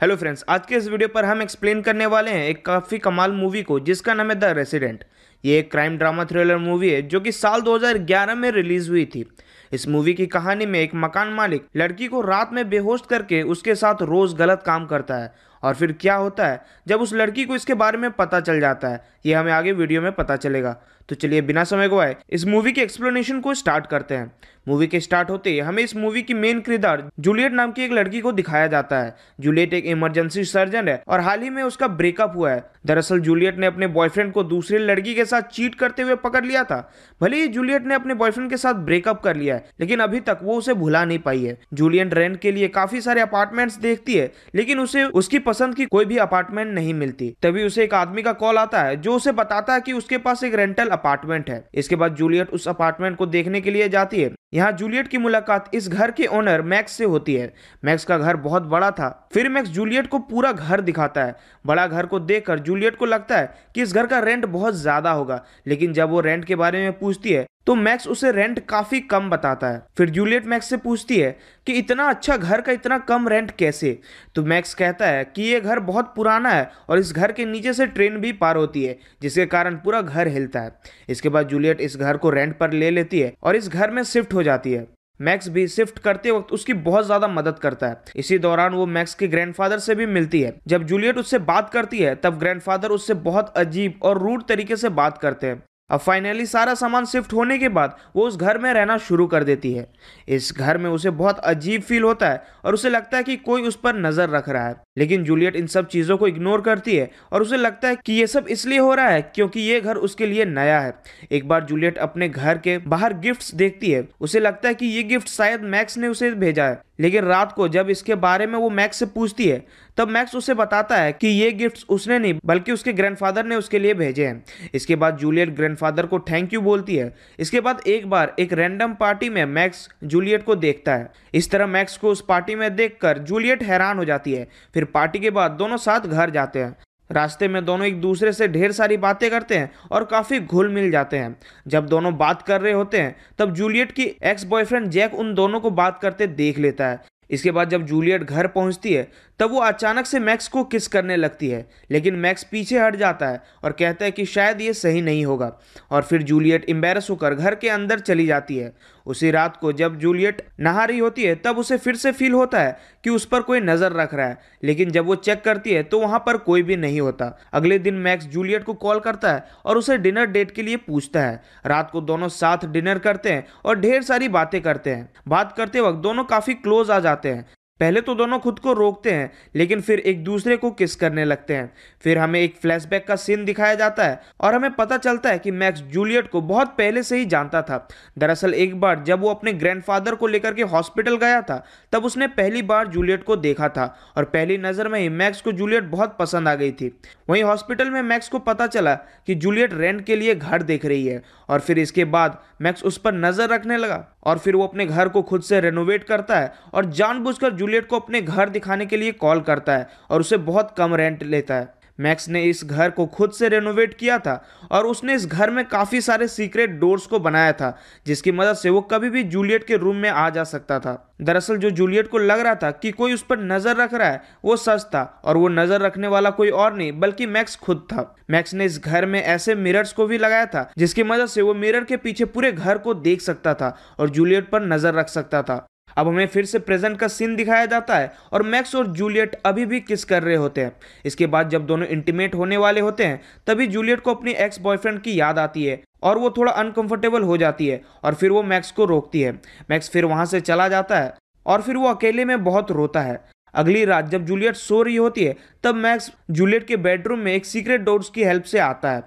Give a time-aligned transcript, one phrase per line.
[0.00, 3.32] Hello friends आज के इस वीडियो पर हम एक्सप्लेन करने वाले हैं एक काफ़ी कमाल
[3.32, 5.04] मूवी को, जिसका नाम है द रेसिडेंट
[5.44, 9.24] ये एक क्राइम ड्रामा थ्रिलर मूवी है, जो कि साल 2011 में रिलीज़ हुई थी।
[9.72, 13.74] इस मूवी की कहानी में एक मकान मालिक लड़की को रात में बेहोश करके उसके
[13.74, 15.32] साथ रोज गलत काम करता है।
[15.62, 18.88] और फिर क्या होता है, जब उस लड़की को इसके बारे में पता चल जाता
[18.88, 20.76] है, ये हमें आगे वीडियो में पता चलेगा।
[21.08, 24.32] तो चलिए बिना समय गवाए, इस मूवी के एक्सप्लेनेशन को स्टार्ट करते हैं।
[24.68, 27.92] मूवी के स्टार्ट होते ही हमें इस मूवी की मेन किरदार जूलियट नाम की एक
[27.92, 31.88] लड़की को दिखाया जाता है। जूलियट एक इमरजेंसी सर्जन है और हाल ही में उसका
[31.88, 36.02] ब्रेकअप हुआ है। दरअसल जूलियट ने अपने बॉयफ्रेंड को दूसरी लड़की के साथ चीट करते
[36.02, 39.54] हुए पकड़ लिया था। भले ही जूलियट ने अपने बॉयफ्रेंड के साथ ब्रेकअप कर लिया
[39.54, 43.00] है, लेकिन अभी तक वो उसे भुला नहीं पाई है। जूलियन रेंट के लिए काफ़ी
[43.00, 47.64] सारे अपार्टमेंट्स देखती है, लेकिन उसे, उसकी पसंद की कोई भी अपार्टमेंट नहीं मिलती। तभी
[47.64, 50.54] उसे एक आदमी का कॉल आता है, जो उसे बताता है कि उसके पास एक
[50.54, 54.70] रेंटल अपार्टमेंट है। इसके बाद जूलियट उस अपार्टमेंट को देखने के लिए जाती है। यहाँ
[54.72, 57.52] जूलियट की मुलाकात इस घर के ओनर मैक्स से होती है।
[57.84, 61.86] मैक्स का घर बहुत बड़ा था। फिर मैक्स जूलियट को पूरा घर दिखाता है। बड़ा
[61.86, 65.44] घर को देखकर जूलियट को लगता है कि इस घर का रेंट बहुत ज़्यादा होगा।
[65.66, 69.28] लेकिन जब वो रेंट के बारे में पूछती है तो मैक्स उसे रेंट काफ़ी कम
[69.30, 71.30] बताता है। फिर जूलियट मैक्स से पूछती है
[71.66, 73.98] कि इतना अच्छा घर का इतना कम रेंट कैसे?
[74.34, 77.72] तो मैक्स कहता है कि ये घर बहुत पुराना है और इस घर के नीचे
[77.72, 80.72] से ट्रेन भी पार होती है, जिसके कारण पूरा घर हिलता है।
[81.08, 84.02] इसके बाद जूलियट इस घर को रेंट पर ले लेती है और इस घर में
[84.04, 84.86] शिफ्ट हो जाती है।
[85.20, 89.14] मैक्स भी शिफ्ट करते वक्त उसकी बहुत ज़्यादा मदद करता है। इसी दौरान वो मैक्स
[89.14, 93.14] के ग्रैंडफादर से भी मिलती है। जब जूलियट उससे बात करती है, तब ग्रैंडफादर उससे
[93.16, 97.58] बहुत अजीब और रूड तरीके से बात करते हैं। अब फाइनली सारा सामान शिफ्ट होने
[97.58, 99.86] के बाद वो उस घर में रहना शुरू कर देती है।
[100.28, 103.62] इस घर में उसे बहुत अजीब फील होता है और उसे लगता है कि कोई
[103.62, 107.10] उस पर नज़र रख रहा है। लेकिन जूलियट इन सब चीज़ों को इग्नोर करती है
[107.32, 110.26] और उसे लगता है कि ये सब इसलिए हो रहा है क्योंकि ये घर उसके
[110.26, 110.94] लिए नया है।
[111.32, 115.02] एक बार जूलियट अपने घर के बाहर गिफ्ट्स देखती है, उसे लगता है कि ये
[115.02, 118.68] गिफ्ट शायद मैक्स ने उसे भेजा है। लेकिन रात को जब इसके बारे में वो
[118.70, 119.64] मैक्स से पूछती है,
[119.96, 123.78] तब मैक्स उसे बताता है कि ये गिफ्ट्स उसने नहीं, बल्कि उसके ग्रैंडफादर ने उसके
[123.78, 124.44] लिए भेजे हैं।
[124.74, 128.94] इसके बाद जूलियट ग्रैंडफादर को थैंक यू बोलती है। इसके बाद एक बार एक रैंडम
[128.94, 133.18] पार्टी में मैक्स जूलियट को देखता है। इस तरह मैक्स को उस पार्टी में देखकर
[133.18, 136.76] जूलियट हैरान हो जाती है। फिर पार्टी के बाद दोनों साथ घर जाते हैं।
[137.10, 140.90] रास्ते में दोनों एक दूसरे से ढेर सारी बातें करते हैं और काफ़ी घुल मिल
[140.90, 141.36] जाते हैं।
[141.66, 145.60] जब दोनों बात कर रहे होते हैं, तब जूलियट की एक्स बॉयफ्रेंड जैक उन दोनों
[145.60, 149.08] को बात करते देख लेता है। इसके बाद जब जूलियट घर पहुँचती है,
[149.40, 153.26] तब वो अचानक से मैक्स को किस करने लगती है। लेकिन मैक्स पीछे हट जाता
[153.26, 155.52] है और कहता है कि शायद ये सही नहीं होगा।
[155.90, 158.72] और फिर जूलियट एम्बेरस होकर घर के अंदर चली जाती है।
[159.06, 162.60] उसी रात को जब जूलियट नहा रही होती है, तब उसे फिर से फील होता
[162.60, 165.82] है कि उस पर कोई नज़र रख रहा है। लेकिन जब वो चेक करती है
[165.82, 169.44] तो वहाँ पर कोई भी नहीं होता। अगले दिन मैक्स जूलियट को कॉल करता है
[169.64, 173.46] और उसे डिनर डेट के लिए पूछता है। रात को दोनों साथ डिनर करते हैं
[173.64, 177.46] और ढेर सारी बातें करते हैं। बात करते वक्त दोनों काफ़ी क्लोज आ जाते हैं।
[177.80, 181.54] पहले तो दोनों खुद को रोकते हैं, लेकिन फिर एक दूसरे को किस करने लगते
[181.54, 181.72] हैं?
[182.02, 185.50] फिर हमें एक फ्लैशबैक का सीन दिखाया जाता है और हमें पता चलता है कि
[185.50, 187.86] मैक्स जूलियट को बहुत पहले से ही जानता था।
[188.18, 192.26] दरअसल एक बार जब वो अपने ग्रैंडफादर को लेकर के हॉस्पिटल गया था, तब उसने
[192.28, 196.16] पहली बार जूलियट को देखा था और पहली नज़र में ही मैक्स को जूलियट बहुत
[196.18, 196.92] पसंद आ गई थी।
[197.30, 198.94] वहीं हॉस्पिटल में मैक्स को पता चला
[199.26, 202.98] कि जूलियट रेंट के लिए घर देख रही है और फिर इसके बाद मैक्स उस
[202.98, 206.52] पर नज़र रखने लगा। और फिर वो अपने घर को खुद से रेनोवेट करता है
[206.74, 210.74] और जानबूझकर जूलियट को अपने घर दिखाने के लिए कॉल करता है और उसे बहुत
[210.78, 214.86] कम रेंट लेता है। मैक्स ने इस घर को खुद से रेनोवेट किया था और
[214.86, 218.80] उसने इस घर में काफ़ी सारे सीक्रेट डोर्स को बनाया था, जिसकी मदद से वो
[218.82, 222.40] कभी भी जूलियट के रूम में आ जा सकता था। दरअसल जो जूलियट को लग
[222.40, 225.48] रहा था कि कोई उस पर नज़र रख रहा है, वो सच था और वो
[225.50, 229.22] नज़र रखने वाला कोई और नहीं, बल्कि मैक्स खुद था। मैक्स ने इस घर में
[229.22, 232.78] ऐसे मिरर्स को भी लगाया था, जिसकी मदद से वो मिरर के पीछे पूरे घर
[232.78, 236.58] को देख सकता था और जूलियट पर नज़र रख सकता था। अब हमें फिर से
[236.58, 240.36] प्रेजेंट का सीन दिखाया जाता है और मैक्स और जूलियट अभी भी किस कर रहे
[240.36, 240.72] होते हैं।
[241.04, 245.00] इसके बाद जब दोनों इंटीमेट होने वाले होते हैं, तभी जूलियट को अपनी एक्स बॉयफ्रेंड
[245.02, 248.70] की याद आती है और वो थोड़ा अनकंफर्टेबल हो जाती है और फिर वो मैक्स
[248.70, 249.32] को रोकती है।
[249.70, 251.14] मैक्स फिर वहाँ से चला जाता है
[251.46, 253.20] और फिर वो अकेले में बहुत रोता है।
[253.54, 257.46] अगली रात जब जूलियट सो रही होती है, तब मैक्स जूलियट के बेडरूम में एक
[257.46, 259.02] सीक्रेट डोर्स की हेल्प से आता है।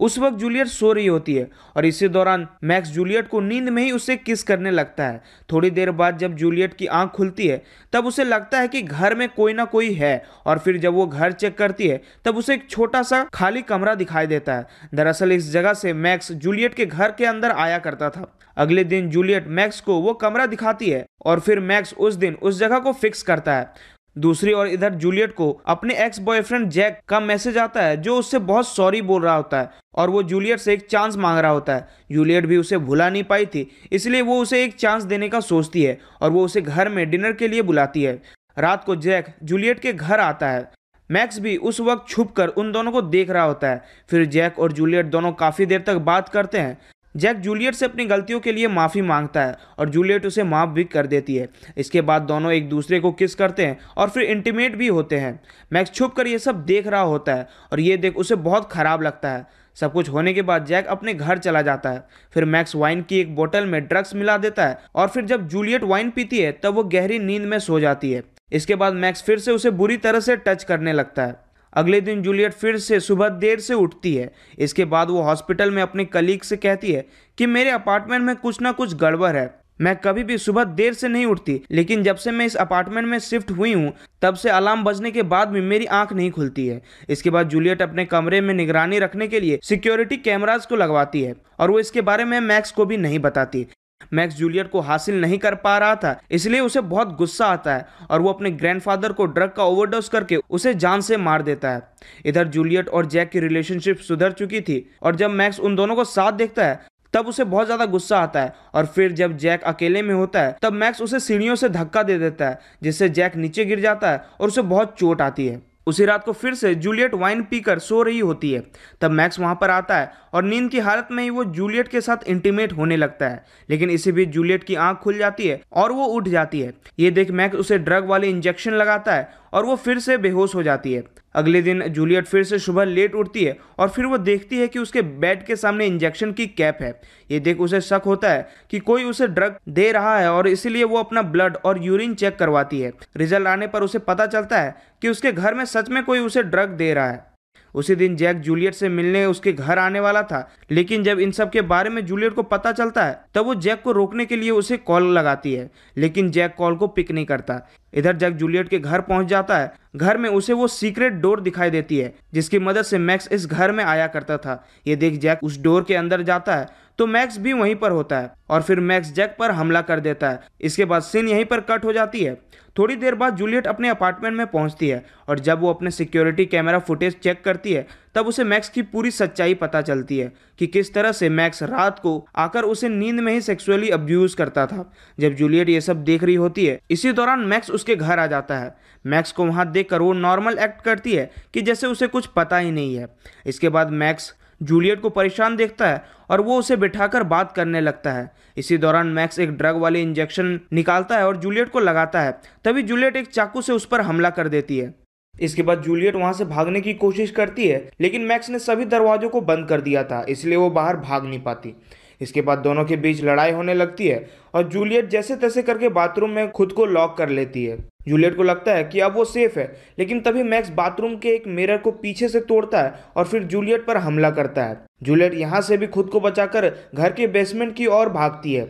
[0.00, 3.82] उस वक्त जूलियट सो रही होती है और इसी दौरान मैक्स जूलियट को नींद में
[3.82, 7.62] ही उसे किस करने लगता है। थोड़ी देर बाद जब जूलियट की आँख खुलती है,
[7.92, 11.06] तब उसे लगता है कि घर में कोई ना कोई है और फिर जब वो
[11.06, 15.32] घर चेक करती है, तब उसे एक छोटा सा खाली कमरा दिखाई देता है। दरअसल
[15.32, 19.48] इस जगह से मैक्स जूलियट के घर के अंदर आया करता था। अगले दिन जूलियट
[19.48, 23.22] मैक्स को वो कमरा दिखाती है और फिर मैक्स उस दिन उस जगह को फिक्स
[23.22, 27.96] करता है। दूसरी ओर इधर जूलियट को अपने एक्स बॉयफ्रेंड जैक का मैसेज आता है,
[27.96, 31.38] जो उससे बहुत सॉरी बोल रहा होता है, और वो जूलियट से एक चांस मांग
[31.38, 35.02] रहा होता है। जूलियट भी उसे भुला नहीं पाई थी, इसलिए वो उसे एक चांस
[35.02, 38.22] देने का सोचती है, और वो उसे घर में डिनर के लिए बुलाती है।
[38.58, 40.70] रात को जैक जूलियट के घर आता है।
[41.10, 44.72] मैक्स भी उस वक्त छुप उन दोनों को देख रहा होता है। फिर जैक और
[44.72, 46.78] जूलियट दोनों काफ़ी देर तक बात करते हैं।
[47.14, 50.84] जैक जूलियट से अपनी गलतियों के लिए माफ़ी माँगता है और जूलियट उसे माफ़ भी
[50.84, 54.76] कर देती है। इसके बाद दोनों एक दूसरे को किस करते हैं और फिर इंटीमेट
[54.76, 55.38] भी होते हैं।
[55.72, 59.02] मैक्स छुप कर ये सब देख रहा होता है और ये देख उसे बहुत ख़राब
[59.02, 59.46] लगता है।
[59.76, 63.20] सब कुछ होने के बाद जैक अपने घर चला जाता है। फिर मैक्स वाइन की
[63.20, 66.74] एक बोतल में ड्रग्स मिला देता है और फिर जब जूलियट वाइन पीती है तब
[66.74, 68.22] वो गहरी नींद में सो जाती है।
[68.52, 71.36] इसके बाद मैक्स फिर से उसे बुरी तरह से टच करने लगता है।
[71.72, 75.82] अगले दिन जूलियट फिर से सुबह देर से उठती है। इसके बाद वो हॉस्पिटल में
[75.82, 77.06] अपने कलीग से कहती है
[77.38, 79.50] कि मेरे अपार्टमेंट में कुछ ना कुछ गड़बड़ है।
[79.80, 83.18] मैं कभी भी सुबह देर से नहीं उठती, लेकिन जब से मैं इस अपार्टमेंट में
[83.18, 83.92] शिफ्ट हुई हूँ,
[84.22, 87.82] तब से अलार्म बजने के बाद भी मेरी आँख नहीं खुलती है। इसके बाद जूलियट
[87.82, 92.00] अपने कमरे में निगरानी रखने के लिए सिक्योरिटी कैमराज को लगवाती है और वो इसके
[92.02, 93.66] बारे में मैक्स को भी नहीं बताती।
[94.12, 97.86] मैक्स जूलियट को हासिल नहीं कर पा रहा था, इसलिए उसे बहुत गुस्सा आता है
[98.10, 101.82] और वो अपने ग्रैंडफादर को ड्रग का ओवरडोज करके उसे जान से मार देता है।
[102.26, 106.04] इधर जूलियट और जैक की रिलेशनशिप सुधर चुकी थी और जब मैक्स उन दोनों को
[106.06, 106.80] साथ देखता है,
[107.14, 110.56] तब उसे बहुत ज़्यादा गुस्सा आता है और फिर जब जैक अकेले में होता है,
[110.62, 114.24] तब मैक्स उसे सीढ़ियों से धक्का दे देता है, जिससे जैक नीचे गिर जाता है
[114.40, 118.02] और उसे बहुत चोट आती है। उसी रात को फिर से जूलियट वाइन पीकर सो
[118.02, 118.62] रही होती है।
[119.00, 122.00] तब मैक्स वहाँ पर आता है और नींद की हालत में ही वो जूलियट के
[122.00, 125.92] साथ इंटीमेट होने लगता है। लेकिन इसी बीच जूलियट की आँख खुल जाती है और
[125.92, 129.76] वो उठ जाती है। ये देख मैक्स उसे ड्रग वाले इंजेक्शन लगाता है और वो
[129.76, 131.04] फिर से बेहोश हो जाती है।
[131.34, 134.78] अगले दिन जूलियट फिर से सुबह लेट उठती है और फिर वो देखती है कि
[134.78, 137.00] उसके बेड के सामने इंजेक्शन की कैप है।
[137.30, 140.84] ये देख उसे शक होता है कि कोई उसे ड्रग दे रहा है और इसीलिए
[140.84, 144.76] वो अपना ब्लड और यूरिन चेक करवाती है। रिज़ल्ट आने पर उसे पता चलता है
[145.02, 147.28] कि उसके घर में सच में कोई उसे ड्रग दे रहा है।
[147.74, 151.50] उसी दिन जैक जूलियट से मिलने उसके घर आने वाला था। लेकिन जब इन सब
[151.50, 154.50] के बारे में जूलियट को पता चलता है, तब वो जैक को रोकने के लिए
[154.50, 158.78] उसे कॉल लगाती है। लेकिन जैक कॉल को पिक नहीं करता। इधर जैक जूलियट के
[158.78, 162.82] घर पहुँच जाता है। घर में उसे वो सीक्रेट डोर दिखाई देती है, जिसकी मदद
[162.82, 166.22] से मैक्स इस घर में आया करता था। ये देख जैक उस डोर के अंदर
[166.22, 169.80] जाता है तो मैक्स भी वहीं पर होता है और फिर मैक्स जैक पर हमला
[169.82, 172.34] कर देता है। इसके बाद सीन यहीं पर कट हो जाती है।
[172.76, 176.78] थोड़ी देर बाद जूलियट अपने अपार्टमेंट में पहुँचती है और जब वो अपने सिक्योरिटी कैमरा
[176.78, 177.86] फुटेज चेक करती है
[178.18, 181.98] तब उसे मैक्स की पूरी सच्चाई पता चलती है कि किस तरह से मैक्स रात
[181.98, 186.24] को आकर उसे नींद में ही सेक्सुअली अब्यूज करता था। जब जूलियट ये सब देख
[186.24, 188.74] रही होती है, इसी दौरान मैक्स उसके घर आ जाता है।
[189.04, 192.70] मैक्स को वहाँ देखकर वो नॉर्मल एक्ट करती है कि जैसे उसे कुछ पता ही
[192.70, 193.08] नहीं है।
[193.46, 194.32] इसके बाद मैक्स
[194.62, 199.06] जूलियट को परेशान देखता है और वो उसे बिठाकर बात करने लगता है। इसी दौरान
[199.06, 203.26] मैक्स एक ड्रग वाले इंजेक्शन निकालता है और जूलियट को लगाता है। तभी जूलियट एक
[203.26, 204.94] चाकू से उस पर हमला कर देती है।
[205.40, 209.28] इसके बाद जूलियट वहाँ से भागने की कोशिश करती है, लेकिन मैक्स ने सभी दरवाजों
[209.28, 211.74] को बंद कर दिया था, इसलिए वो बाहर भाग नहीं पाती।
[212.20, 216.30] इसके बाद दोनों के बीच लड़ाई होने लगती है और जूलियट जैसे तैसे करके बाथरूम
[216.30, 217.76] में खुद को लॉक कर लेती है।
[218.08, 219.66] जूलियट को लगता है कि अब वो सेफ़ है,
[219.98, 223.86] लेकिन तभी मैक्स बाथरूम के एक मिरर को पीछे से तोड़ता है और फिर जूलियट
[223.86, 227.86] पर हमला करता है। जूलियट यहाँ से भी खुद को बचाकर घर के बेसमेंट की
[227.88, 228.64] ओर भागती है।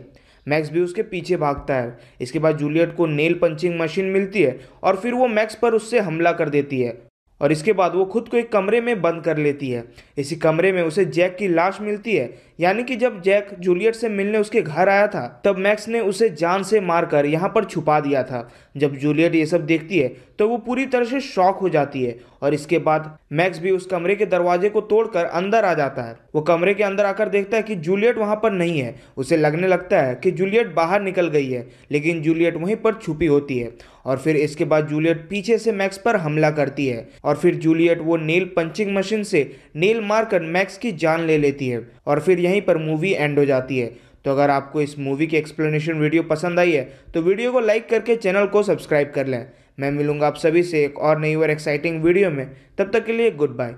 [0.49, 4.59] मैक्स भी उसके पीछे भागता है। इसके बाद जूलियट को नेल पंचिंग मशीन मिलती है
[4.83, 6.97] और फिर वो मैक्स पर उससे हमला कर देती है।
[7.41, 9.83] और इसके बाद वो खुद को एक कमरे में बंद कर लेती है।
[10.17, 12.27] इसी कमरे में उसे जैक की लाश मिलती है।
[12.59, 16.29] यानी कि जब जैक जूलियट से मिलने उसके घर आया था, तब मैक्स ने उसे
[16.31, 18.47] जान से मारकर यहाँ पर छुपा दिया था।
[18.77, 20.07] जब जूलियट ये सब देखती है
[20.39, 23.85] तो वो पूरी तरह से शॉक हो जाती है और इसके बाद मैक्स भी उस
[23.85, 27.57] कमरे के दरवाजे को तोड़कर अंदर आ जाता है। वो कमरे के अंदर आकर देखता
[27.57, 31.27] है कि जूलियट वहाँ पर नहीं है। उसे लगने लगता है कि जूलियट बाहर निकल
[31.29, 33.71] गई है, लेकिन जूलियट वहीं पर छुपी होती है
[34.05, 38.01] और फिर इसके बाद जूलियट पीछे से मैक्स पर हमला करती है और फिर जूलियट
[38.01, 39.43] वो नेल पंचिंग मशीन से
[39.75, 43.45] नेल मारकर मैक्स की जान ले लेती है और फिर यहीं पर मूवी एंड हो
[43.45, 43.87] जाती है।
[44.25, 47.89] तो अगर आपको इस मूवी की एक्सप्लेनेशन वीडियो पसंद आई है तो वीडियो को लाइक
[47.89, 49.45] करके चैनल को सब्सक्राइब कर लें।
[49.79, 52.45] मैं मिलूँगा आप सभी से एक और नई और एक्साइटिंग वीडियो में।
[52.77, 53.73] तब तक के लिए गुड बाय